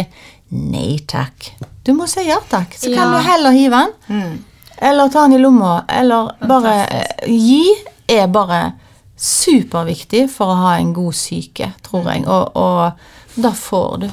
[0.52, 1.52] nei takk.
[1.86, 2.74] Du må si ja takk.
[2.78, 3.18] Så kan Ja.
[3.18, 4.46] du heller hive den.
[4.82, 5.84] Eller ta den i lomma.
[5.90, 7.76] Eller bare eh, Gi
[8.08, 8.74] er bare
[9.20, 12.26] superviktig for å ha en god syke, tror jeg.
[12.28, 14.10] Og, og da får du.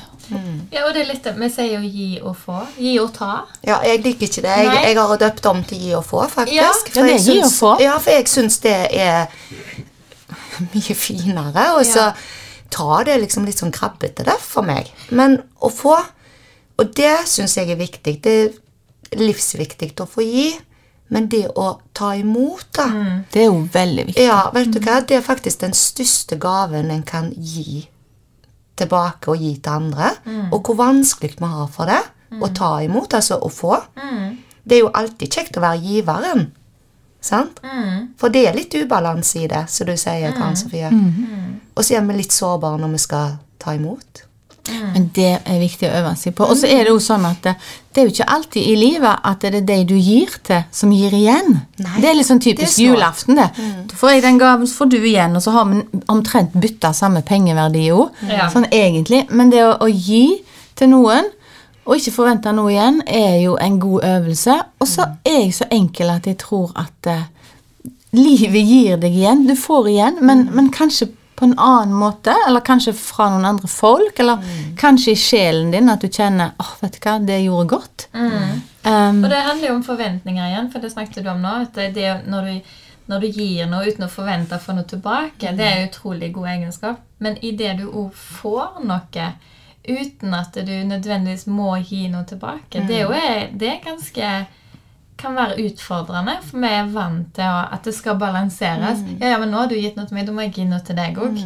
[0.74, 1.34] ja, og det er litt det.
[1.38, 2.60] Vi sier jo gi og få.
[2.82, 3.44] Gi og ta.
[3.66, 4.56] Ja, jeg liker ikke det.
[4.66, 6.56] Jeg, jeg har døpt om til gi og få, faktisk.
[6.58, 6.72] Ja.
[6.72, 7.76] For Ja, det er jeg gi og syns- få.
[7.84, 9.26] Ja, for jeg syns det er
[10.74, 11.68] mye finere.
[11.78, 12.12] Og så Ja.
[12.70, 14.90] ta det liksom litt sånn krabbete det for meg.
[15.10, 15.94] Men å få,
[16.78, 18.14] og det syns jeg er viktig.
[18.24, 18.36] Det
[19.12, 20.48] er livsviktig å få gi.
[21.08, 22.86] Men det å ta imot, da
[23.30, 24.24] Det er jo veldig viktig.
[24.26, 24.96] Ja, vet du hva?
[25.06, 27.84] Det er faktisk den største gaven en kan gi
[28.76, 30.10] tilbake og gi til andre.
[30.50, 32.00] Og hvor vanskelig vi har for det
[32.42, 33.78] å ta imot, altså å få.
[34.66, 36.48] Det er jo alltid kjekt å være giveren.
[37.22, 37.60] Sant?
[38.18, 40.90] For det er litt ubalanse i det, som du sier, Karen Sofie.
[41.76, 44.25] Og så er vi litt sårbare når vi skal ta imot.
[44.72, 46.46] Men det er viktig å øve seg på.
[46.50, 47.54] Og så er det jo sånn at det,
[47.94, 50.92] det er jo ikke alltid i livet at det er de du gir til, som
[50.94, 51.54] gir igjen.
[51.84, 52.88] Nei, det er litt sånn det er typisk snålt.
[52.88, 53.48] julaften, det.
[53.90, 55.80] Du får jeg den gaven, så får du igjen, og så har vi
[56.12, 58.08] omtrent bytta samme pengeverdi jo.
[58.28, 58.50] Ja.
[58.52, 59.24] Sånn egentlig.
[59.30, 60.40] Men det å, å gi
[60.76, 61.30] til noen,
[61.86, 64.58] og ikke forvente noe igjen, er jo en god øvelse.
[64.82, 67.22] Og så er jeg så enkel at jeg tror at uh,
[68.16, 69.46] livet gir deg igjen.
[69.46, 73.68] Du får igjen, men, men kanskje på en annen måte, eller kanskje fra noen andre
[73.68, 74.40] folk, eller
[74.80, 78.06] kanskje i sjelen din at du kjenner åh, vet du hva, det gjorde godt.
[78.16, 81.54] Um, Og det handler jo om forventninger igjen, for det snakket du om nå.
[81.66, 82.78] at det, når, du,
[83.12, 86.48] når du gir noe uten å forvente å få noe tilbake, det er utrolig god
[86.56, 87.02] egenskap.
[87.18, 89.28] Men idet du òg får noe
[89.86, 94.30] uten at du nødvendigvis må gi noe tilbake, det, er jo, det er ganske
[95.16, 99.00] kan være utfordrende, for vi er vant til at det skal balanseres.
[99.16, 100.82] Ja, ja, men nå har du gitt noe til meg, da må jeg gi noe
[100.84, 101.40] til deg òg.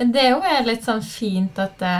[0.00, 1.96] Men det er jo litt sånn fint at det,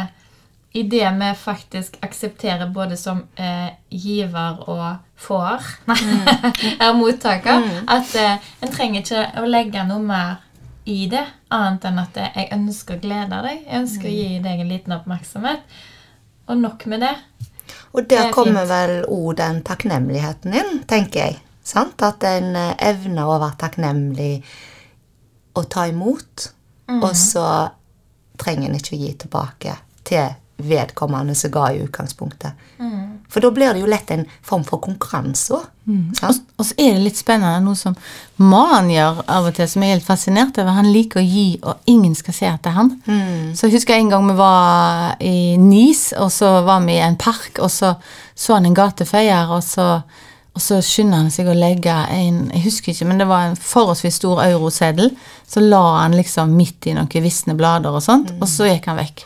[0.79, 5.67] i det vi faktisk aksepterer både som eh, giver og får,
[6.85, 10.39] er mottaker, at eh, en trenger ikke å legge noe mer
[10.89, 13.65] i det, annet enn at eh, jeg ønsker å glede deg.
[13.67, 15.81] Jeg ønsker å gi deg en liten oppmerksomhet.
[16.51, 17.15] Og nok med det.
[17.93, 21.41] Og der er kommer vel òg den takknemligheten inn, tenker jeg.
[21.67, 22.03] Sant?
[22.03, 24.33] At en eh, evner å være takknemlig
[25.59, 26.51] og ta imot.
[26.91, 27.47] Og så
[28.41, 29.77] trenger en ikke å gi tilbake
[30.09, 32.53] til vedkommende som ga i utgangspunktet.
[33.31, 35.69] For da blir det jo lett en form for konkurranse òg.
[36.23, 37.97] Og, og så er det litt spennende noe som
[38.39, 40.77] mannen gjør av og til, som jeg er helt fascinert over.
[40.77, 42.93] Han liker å gi, og ingen skal se etter han.
[43.59, 47.19] Så jeg husker en gang vi var i Nis, og så var vi i en
[47.19, 47.97] park, og så
[48.41, 50.01] så han en gatefeier, og så,
[50.61, 53.57] og så skynder han seg å legge en Jeg husker ikke, men det var en
[53.57, 55.09] forholdsvis stor euroseddel.
[55.49, 58.99] Så la han liksom midt i noen visne blader og sånt, og så gikk han
[59.01, 59.25] vekk.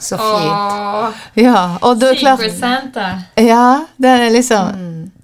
[0.00, 0.56] Så fint.
[0.56, 3.08] Åh, Ja, og da er det klart Secret Santa.
[3.44, 3.66] Ja,
[4.00, 4.72] det er liksom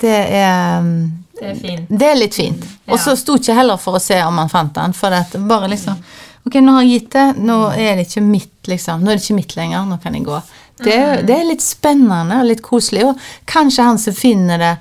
[0.04, 0.92] Det er um,
[1.40, 1.88] Det er fint.
[1.88, 2.68] Det er litt fint.
[2.92, 5.72] Og så sto ikke heller for å se om han fant den, for det bare
[5.72, 5.96] liksom
[6.44, 9.00] Ok, nå har jeg gitt det, nå er det ikke mitt, liksom.
[9.00, 10.42] Nå er det ikke mitt lenger, nå kan jeg gå.
[10.84, 14.72] Det, er- det er litt spennende og litt koselig, og kanskje han som finner det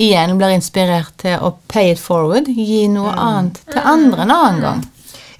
[0.00, 4.64] igjen, blir inspirert til å pay it forward, gi noe annet til andre en annen
[4.64, 4.82] gang.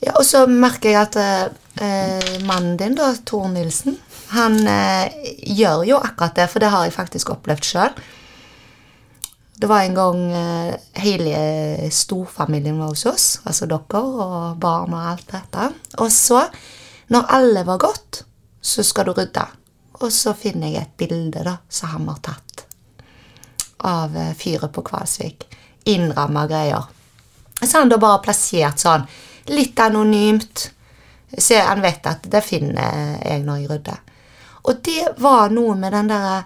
[0.01, 3.99] Ja, og så merker jeg at eh, mannen din, da, Tor Nilsen,
[4.35, 5.13] han eh,
[5.59, 8.01] gjør jo akkurat det, for det har jeg faktisk opplevd sjøl.
[9.61, 15.09] Det var en gang eh, hele storfamilien var hos oss, altså dere og barn og
[15.13, 15.69] alt dette.
[16.01, 16.47] Og så,
[17.13, 18.23] når alle var gått,
[18.61, 19.45] så skal du rydde.
[20.01, 22.50] Og så finner jeg et bilde da, som han har tatt
[23.87, 25.47] av eh, fyret på Kvalsvik.
[25.91, 26.85] Innramma greier.
[27.63, 29.07] Så han da bare plassert sånn
[29.53, 30.71] litt anonymt.
[31.39, 34.01] Så han vet at det finner jeg når jeg rydder.
[34.69, 36.43] Og det var noe med den derre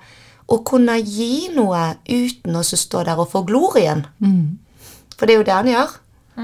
[0.46, 4.04] å kunne gi noe uten å stå der og få glorien.
[5.16, 5.94] For det er jo det han gjør.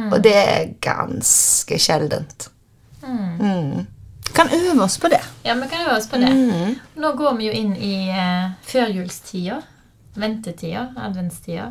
[0.01, 2.49] Og det er ganske sjeldent.
[3.03, 3.87] Mm.
[4.35, 5.21] Kan øve oss på det.
[5.45, 6.31] Ja, vi kan øve oss på det.
[6.95, 9.61] Nå går vi jo inn i uh, førjulstida.
[10.15, 10.89] Ventetida.
[10.97, 11.71] Adventstida.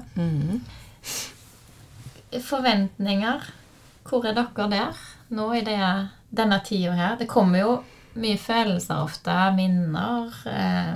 [2.45, 3.47] Forventninger.
[4.09, 4.99] Hvor er dere der
[5.29, 5.79] nå i det,
[6.35, 7.17] denne tida her?
[7.19, 7.73] Det kommer jo
[8.19, 9.35] mye følelser ofte.
[9.57, 10.33] Minner.
[10.47, 10.95] Eh,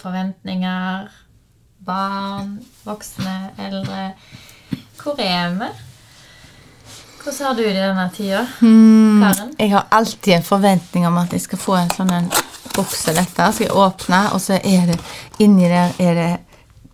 [0.00, 1.08] forventninger.
[1.86, 4.10] Barn, voksne, eldre.
[5.02, 5.70] Hvor er vi?
[7.20, 9.54] Hvordan har du det i denne tida, Karen?
[9.58, 12.30] Jeg har alltid en forventning om at jeg skal få en sånn en
[12.76, 13.48] bokse dette.
[13.52, 14.98] Så jeg åpner, og så er det
[15.44, 16.30] inni der er det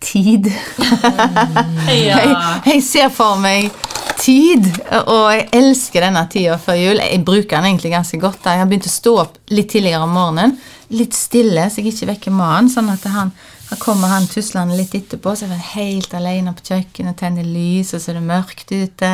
[0.01, 0.51] tid.
[1.87, 2.59] Jeg, Ja.
[2.65, 3.71] jeg ser for meg
[4.19, 4.65] tid,
[5.07, 6.99] og jeg elsker denne tida før jul.
[7.01, 8.39] Jeg bruker den egentlig ganske godt.
[8.43, 8.53] da.
[8.55, 10.57] Jeg har begynt å stå opp litt tidligere om morgenen.
[10.93, 12.69] Litt stille, så jeg ikke vekker mannen.
[12.71, 13.31] Sånn at han,
[13.71, 17.93] han kommer han tuslende litt etterpå, så er jeg helt alene på kjøkkenet, tenner lys,
[17.97, 19.13] og så er det mørkt ute.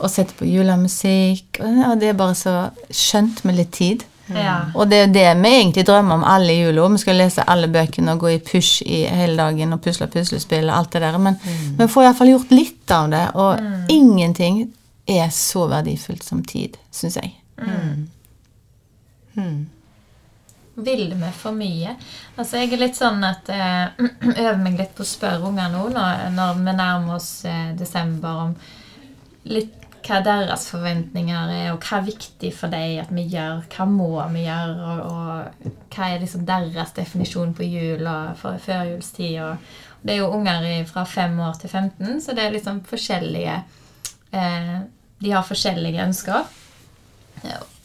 [0.00, 1.60] Og setter på julemusikk.
[1.62, 2.54] Og det er bare så
[2.90, 4.06] skjønt med litt tid.
[4.34, 4.56] Ja.
[4.74, 6.88] Og det er det vi egentlig drømmer om alle i jula.
[6.94, 10.68] Vi skal lese alle bøkene og gå i push i hele dagen og pusle puslespill
[10.68, 11.18] og alt det der.
[11.18, 11.38] Men
[11.78, 14.62] vi får iallfall gjort litt av det, og ingenting
[15.10, 17.34] er så verdifullt som tid, syns jeg.
[20.80, 21.94] Vil vi for mye?
[22.36, 24.06] Altså, jeg er litt sånn at eh,
[24.46, 28.46] øver meg litt på å spørre unger nå når, når vi nærmer oss eh, desember,
[28.46, 33.64] om litt hva deres forventninger er, og hva er viktig for dem at vi gjør,
[33.74, 39.36] hva må vi gjøre, og, og hva er liksom deres definisjon på jul og førjulstid.
[39.44, 43.58] Og, det er jo unger fra 5 år til 15, så det er liksom forskjellige
[44.32, 44.78] eh,
[45.20, 46.48] De har forskjellige ønsker.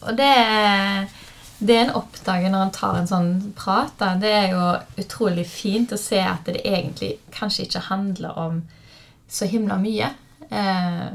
[0.06, 0.32] Og det,
[1.60, 4.65] det en oppdager når en tar en sånn prat, da, det er jo
[5.01, 8.62] utrolig fint å se at det egentlig kanskje ikke handler om
[9.28, 10.12] så himla mye.
[10.49, 11.08] Eh,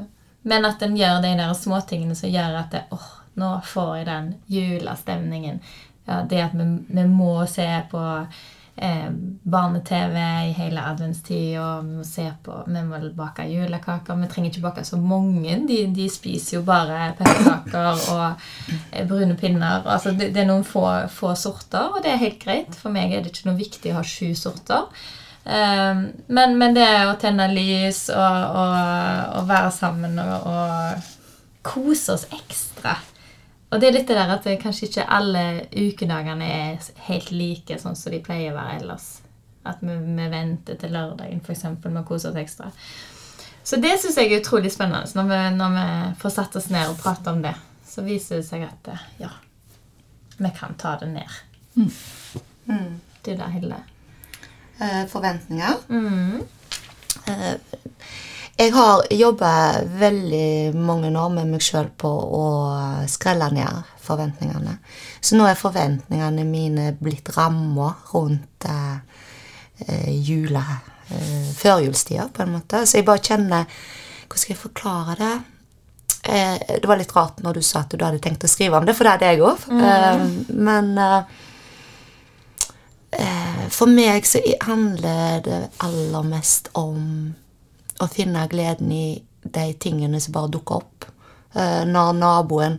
[0.43, 4.07] men at en gjør de der småtingene som gjør at det, åh, nå får jeg
[4.09, 5.61] den julestemningen.
[6.09, 8.01] Ja, det at vi, vi må se på
[8.81, 9.11] eh,
[9.43, 10.17] barne-TV
[10.49, 14.19] i hele adventstid, og vi må se på Vi må bake julekaker.
[14.19, 15.61] Vi trenger ikke bake så mange.
[15.69, 18.27] De, de spiser jo bare pepperkaker og
[18.91, 19.85] eh, brune pinner.
[19.85, 22.77] Altså, det, det er noen få, få sorter, og det er helt greit.
[22.77, 24.89] For meg er det ikke noe viktig å ha sju sorter.
[25.45, 28.75] Eh, men, men det å tenne lys og, og,
[29.41, 31.09] og være sammen og, og
[31.67, 32.97] kose oss ekstra
[33.71, 37.99] og det er litt det der at kanskje ikke alle ukedagene er helt like sånn
[37.99, 39.21] som de pleier å være ellers.
[39.63, 42.73] At vi, vi venter til lørdagen eksempel, med å kose oss ekstra.
[43.63, 45.07] Så det syns jeg er utrolig spennende.
[45.15, 45.87] Når vi, når vi
[46.23, 47.55] får satt oss ned og prate om det,
[47.87, 48.91] så viser det seg at
[49.23, 49.31] ja,
[50.41, 51.39] vi kan ta det ned.
[53.23, 53.83] Du da, Hilde?
[54.81, 55.75] Eh, forventninger.
[55.91, 56.41] Mm.
[57.27, 57.55] Eh,
[58.61, 59.51] Jeg har jobba
[60.01, 62.43] veldig mange år med meg sjøl på å
[63.09, 64.75] skrelle ned forventningene.
[65.25, 68.99] Så nå er forventningene mine blitt ramma rundt eh,
[69.87, 70.65] eh, jula
[71.09, 72.83] eh, Førjulstida, på en måte.
[72.87, 73.65] Så jeg bare kjenner
[74.29, 75.33] Hvordan skal jeg forklare det?
[76.29, 78.85] eh, Det var litt rart når du sa at du hadde tenkt å skrive om
[78.85, 79.65] det, for det hadde jeg òg.
[79.73, 80.27] Eh,
[80.69, 81.25] men eh,
[83.71, 87.35] for meg så handler det aller mest om
[88.01, 91.07] å finne gleden i de tingene som bare dukker opp.
[91.55, 92.79] Eh, når naboen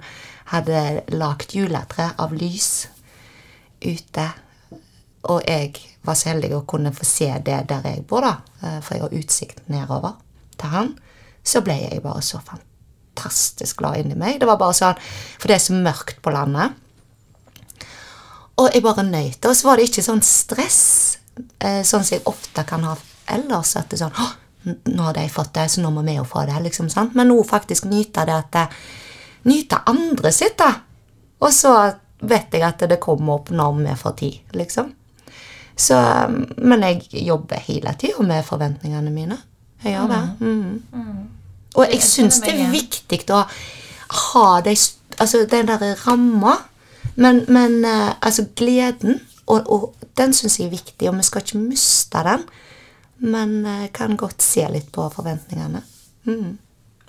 [0.51, 2.87] hadde lagt juletre av lys
[3.81, 4.27] ute,
[5.29, 5.75] og jeg
[6.05, 9.05] var så heldig å kunne få se det der jeg bor, da, eh, for jeg
[9.05, 10.17] har utsikt nedover
[10.57, 10.93] til han,
[11.43, 14.39] så ble jeg bare så fantastisk glad inni meg.
[14.39, 14.97] Det var bare sånn,
[15.39, 16.77] For det er så mørkt på landet.
[18.59, 19.45] Og jeg bare nøt.
[19.45, 20.81] Og så var det ikke sånn stress,
[21.59, 22.95] eh, sånn som jeg ofte kan ha
[23.31, 23.75] ellers.
[23.79, 24.33] At det er sånn «Åh,
[24.91, 26.59] nå har de fått det, så nå må vi jo få det.
[26.67, 27.15] liksom, sant?
[27.15, 28.83] Men nå faktisk nyte det at jeg,
[29.43, 30.67] Nyte andre sitt, da.
[31.41, 31.71] Og så
[32.21, 34.91] vet jeg at det kommer opp når vi får tid, liksom.
[35.73, 35.97] Så,
[36.57, 39.37] men jeg jobber hele tida med forventningene mine.
[39.81, 40.21] Jeg gjør det.
[40.41, 41.23] Mm.
[41.73, 43.41] Og jeg syns det er viktig å
[44.35, 44.75] ha de,
[45.17, 46.57] altså, den der ramma,
[47.21, 51.45] men, men eh, altså gleden, og, og den syns jeg er viktig, og vi skal
[51.45, 52.43] ikke miste den.
[53.21, 55.83] Men eh, kan godt se litt på forventningene.
[56.25, 56.57] Mm.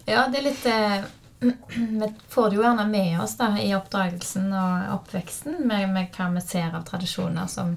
[0.05, 1.03] Ja, det er litt eh,
[2.03, 6.29] Vi får det jo gjerne med oss da, i oppdragelsen og oppveksten med, med hva
[6.37, 7.75] vi ser av tradisjoner som,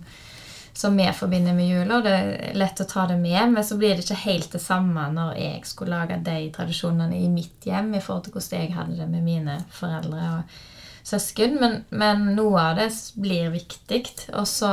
[0.74, 2.02] som vi forbinder med jula.
[2.06, 5.08] Det er lett å ta det med, men så blir det ikke helt det samme
[5.15, 9.00] når jeg skulle lage de tradisjonene i mitt hjem i forhold til hvordan jeg hadde
[9.00, 10.63] det med mine foreldre og
[11.06, 11.58] søsken.
[11.62, 12.89] Men, men noe av det
[13.22, 14.72] blir viktig, og så,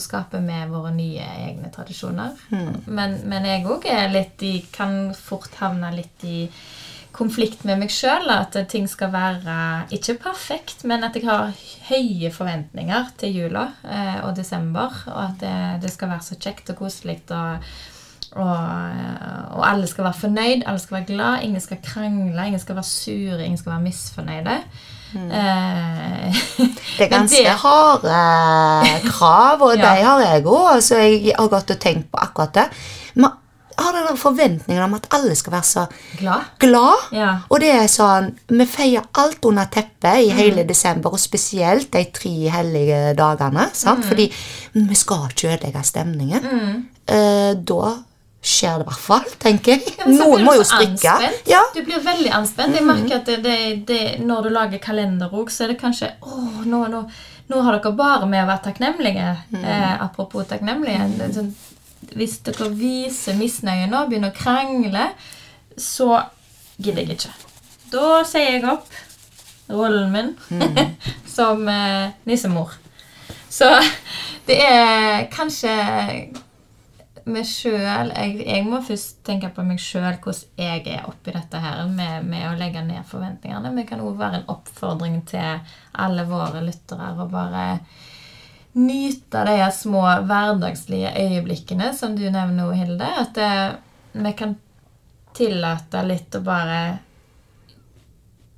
[0.00, 2.36] skaper vi våre nye egne tradisjoner.
[2.86, 6.46] Men, men jeg òg er litt i Kan fort havne litt i
[7.18, 8.28] konflikt med meg sjøl.
[8.30, 9.58] At ting skal være
[9.94, 11.54] ikke perfekt, men at jeg har
[11.88, 14.94] høye forventninger til jula eh, og desember.
[15.10, 15.54] Og at det,
[15.84, 17.20] det skal være så kjekt og koselig.
[17.34, 17.72] Og,
[18.38, 18.52] og,
[19.56, 22.90] og alle skal være fornøyd, alle skal være glad, ingen skal krangle, ingen skal være
[22.92, 24.60] sure, ingen skal være misfornøyde.
[25.14, 26.38] Eh,
[26.98, 29.94] Det er ganske ganske harde krav, og Ja.
[29.94, 30.80] de har jeg òg.
[30.82, 32.66] Så jeg har gått og tenkt på akkurat det.
[33.14, 33.30] Men
[33.78, 35.84] har den forventningen om at alle skal være så
[36.18, 36.48] glad.
[36.58, 37.04] glad.
[37.14, 37.28] Ja.
[37.48, 42.02] Og det er sånn Vi feier alt under teppet i hele desember, og spesielt de
[42.12, 43.68] tre hellige dagene.
[43.72, 44.04] Sant?
[44.04, 44.26] Fordi
[44.74, 46.50] vi skal ikke ødelegge stemningen.
[47.08, 47.94] Eh, da
[48.42, 49.94] skjer det i hvert fall, tenker jeg.
[50.14, 51.14] Noen må jo strikke.
[51.50, 51.62] Ja.
[51.74, 52.76] Du blir veldig anspent.
[52.76, 53.56] Jeg merker at det, det,
[53.88, 57.02] det, når du lager kalenderbok, så er det kanskje Å, nå, nå,
[57.50, 59.32] nå har dere bare med å være takknemlige.
[59.58, 61.10] Eh, apropos takknemlige.
[61.34, 61.50] Sånn,
[62.14, 65.10] hvis dere viser misnøye nå, begynner å krangle,
[65.74, 66.22] så
[66.78, 67.34] gidder jeg ikke.
[67.90, 68.86] Da sier jeg opp
[69.68, 70.34] rollen min
[71.36, 72.76] som eh, nissemor.
[73.50, 73.66] Så
[74.46, 75.72] det er kanskje
[77.30, 81.60] meg sjøl jeg, jeg må først tenke på meg sjøl, hvordan jeg er oppi dette
[81.62, 83.70] her med, med å legge ned forventningene.
[83.70, 85.60] Men det kan òg være en oppfordring til
[85.98, 87.66] alle våre lyttere å bare
[88.78, 93.08] nyte de små hverdagslige øyeblikkene som du nevner nå, Hilde.
[93.24, 93.52] At det,
[94.18, 94.56] vi kan
[95.38, 96.80] tillate litt å bare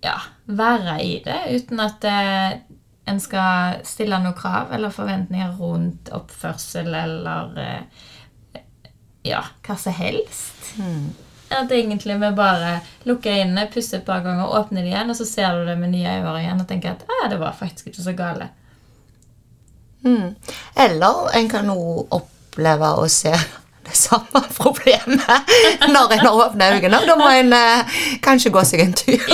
[0.01, 2.61] ja, være i det, uten at det,
[3.11, 8.09] en skal stille noen krav eller forventninger rundt oppførsel eller eh,
[9.27, 10.79] ja, hva som helst.
[11.51, 12.77] At egentlig vi bare
[13.09, 15.91] lukker øynene, puster et par ganger, åpner det igjen, og så ser du det med
[15.91, 18.51] nye øyne igjen og tenker at ah, det var faktisk ikke så gale.
[20.05, 20.37] Mm.
[20.77, 23.35] Eller en kan jo oppleve å se
[23.89, 25.53] det samme problemet
[25.95, 27.03] når en har åpne øynene.
[27.09, 29.27] Da må en eh, kanskje gå seg en tur.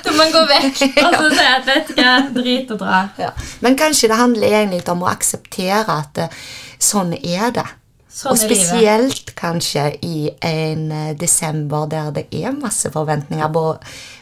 [0.00, 3.02] Da må en gå vekk og så si at vet du hva, drit og dra.
[3.20, 3.28] Ja.
[3.62, 6.40] Men kanskje det handler egentlig om å akseptere at eh,
[6.82, 7.66] sånn er det.
[8.10, 13.52] Sånn og spesielt kanskje i en eh, desember der det er masse forventninger,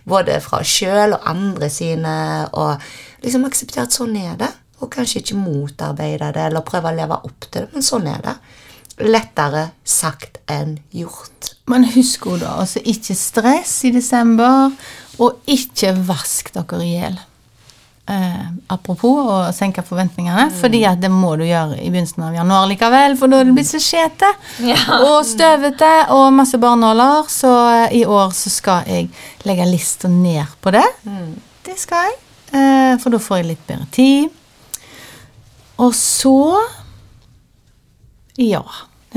[0.08, 2.14] både fra sjøl og andre sine,
[2.52, 2.84] og
[3.24, 4.50] liksom akseptere at sånn er det.
[4.78, 8.20] Og kanskje ikke motarbeide det eller prøve å leve opp til det, men sånn er
[8.26, 8.36] det.
[9.08, 11.54] Lettere sagt enn gjort.
[11.70, 14.74] Men husk da, altså ikke stress i desember,
[15.18, 17.18] og ikke vask dere i hjel.
[18.08, 22.66] Eh, apropos å senke forventningene, fordi at det må du gjøre i begynnelsen av januar
[22.70, 24.30] likevel, for da er det blitt så skjete
[24.64, 24.78] Ja.
[25.04, 27.52] og støvete og masse barnåler, så
[27.84, 29.10] eh, i år så skal jeg
[29.44, 30.86] legge lista ned på det.
[31.68, 32.16] Det skal jeg,
[32.54, 34.30] eh, for da får jeg litt bedre tid.
[35.78, 36.36] Og så
[38.38, 38.62] Ja.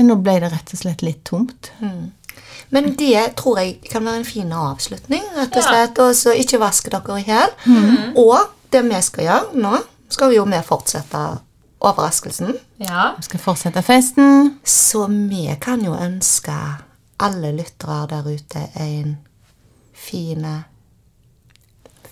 [0.02, 1.70] Nå ble det rett og slett litt tomt.
[2.72, 5.68] Men det tror jeg kan være en fin avslutning, rett og Ja.
[5.68, 5.98] slett.
[5.98, 7.50] Og så ikke vaske dere i hjel.
[8.16, 9.76] Og det vi skal gjøre nå,
[10.12, 11.22] skal vi jo vi fortsette
[11.82, 12.52] overraskelsen.
[12.78, 13.12] Ja.
[13.16, 14.58] Vi skal fortsette festen.
[14.64, 16.54] Så vi kan jo ønske
[17.22, 19.16] alle lyttere der ute en
[19.94, 20.64] fine,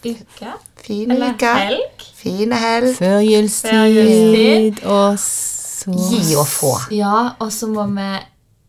[0.01, 0.53] Uke?
[0.81, 1.47] fine Eller uke.
[1.59, 2.05] helg?
[2.17, 2.95] Fine helg.
[2.97, 4.85] Før julstid, Før julstid.
[4.85, 6.71] og så Gi og få.
[6.93, 8.09] Ja, og så må vi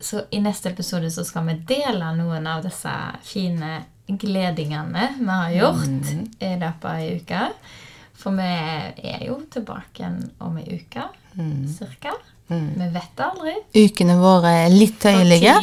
[0.02, 2.90] Så i neste episode så skal vi dele noen av disse
[3.24, 6.10] fine gledingene vi har gjort
[6.42, 7.42] i løpet av ei uke.
[8.22, 8.50] For vi
[9.12, 11.08] er jo tilbake igjen om ei uke,
[11.78, 12.14] cirka.
[12.52, 13.54] Vi vet aldri.
[13.80, 15.54] ukene våre er litt tøyelige.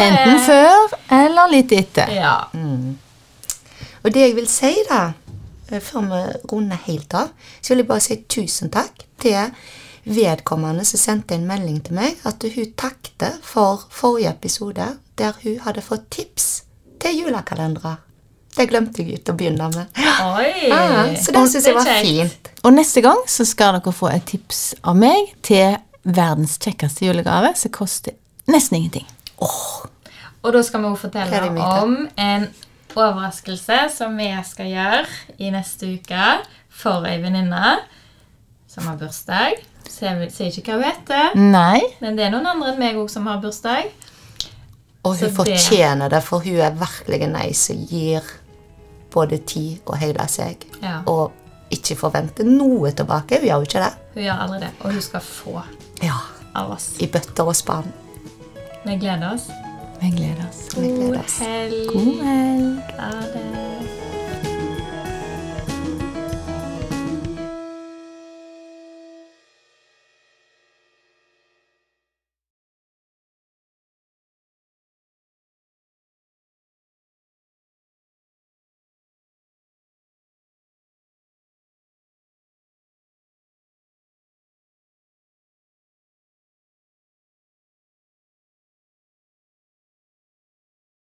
[0.00, 2.08] Enten er før eller litt etter.
[2.16, 2.36] Ja.
[4.00, 5.12] Og det jeg vil si, da,
[5.70, 7.28] eh, før vi runder helt av,
[7.60, 9.52] så vil jeg bare si tusen takk til
[10.08, 14.86] vedkommende som sendte en melding til meg at hun takte for forrige episode,
[15.18, 16.62] der hun hadde fått tips
[17.00, 17.98] til julekalendere.
[18.60, 20.00] Det glemte jeg ut å begynne med.
[20.20, 20.68] Oi!
[20.68, 22.08] Ja, så det syns jeg var kjekt.
[22.08, 22.50] fint.
[22.68, 27.54] Og neste gang så skal dere få et tips av meg til verdens kjekkeste julegave,
[27.56, 28.12] som koster
[28.52, 29.06] nesten ingenting.
[29.40, 31.40] Og da skal vi også fortelle
[31.80, 32.46] om en
[32.96, 35.02] overraskelse som vi skal gjøre
[35.40, 36.28] i neste uke
[36.82, 37.74] for ei venninne
[38.70, 39.56] som har bursdag.
[39.90, 41.80] Så jeg sier ikke hva hun heter, Nei.
[42.02, 43.88] men det er noen andre enn meg òg som har bursdag.
[45.02, 48.20] Og hun Så det- fortjener det, for hun er virkelig ei som gir
[49.12, 50.66] både tid og hele seg.
[50.82, 51.00] Ja.
[51.10, 51.32] Og
[51.70, 53.38] ikke forvente noe tilbake.
[53.40, 53.92] Hun gjør jo ikke det.
[54.14, 55.56] Hun gjør aldri det, og hun skal få
[56.02, 56.16] Ja,
[56.56, 56.92] av oss.
[56.98, 57.90] I bøtter og spann.
[58.84, 59.50] Vi gleder oss.
[60.00, 60.62] Vi gleder oss.
[60.74, 61.92] God helg.
[61.92, 62.94] God helg.
[62.98, 64.09] Ha det.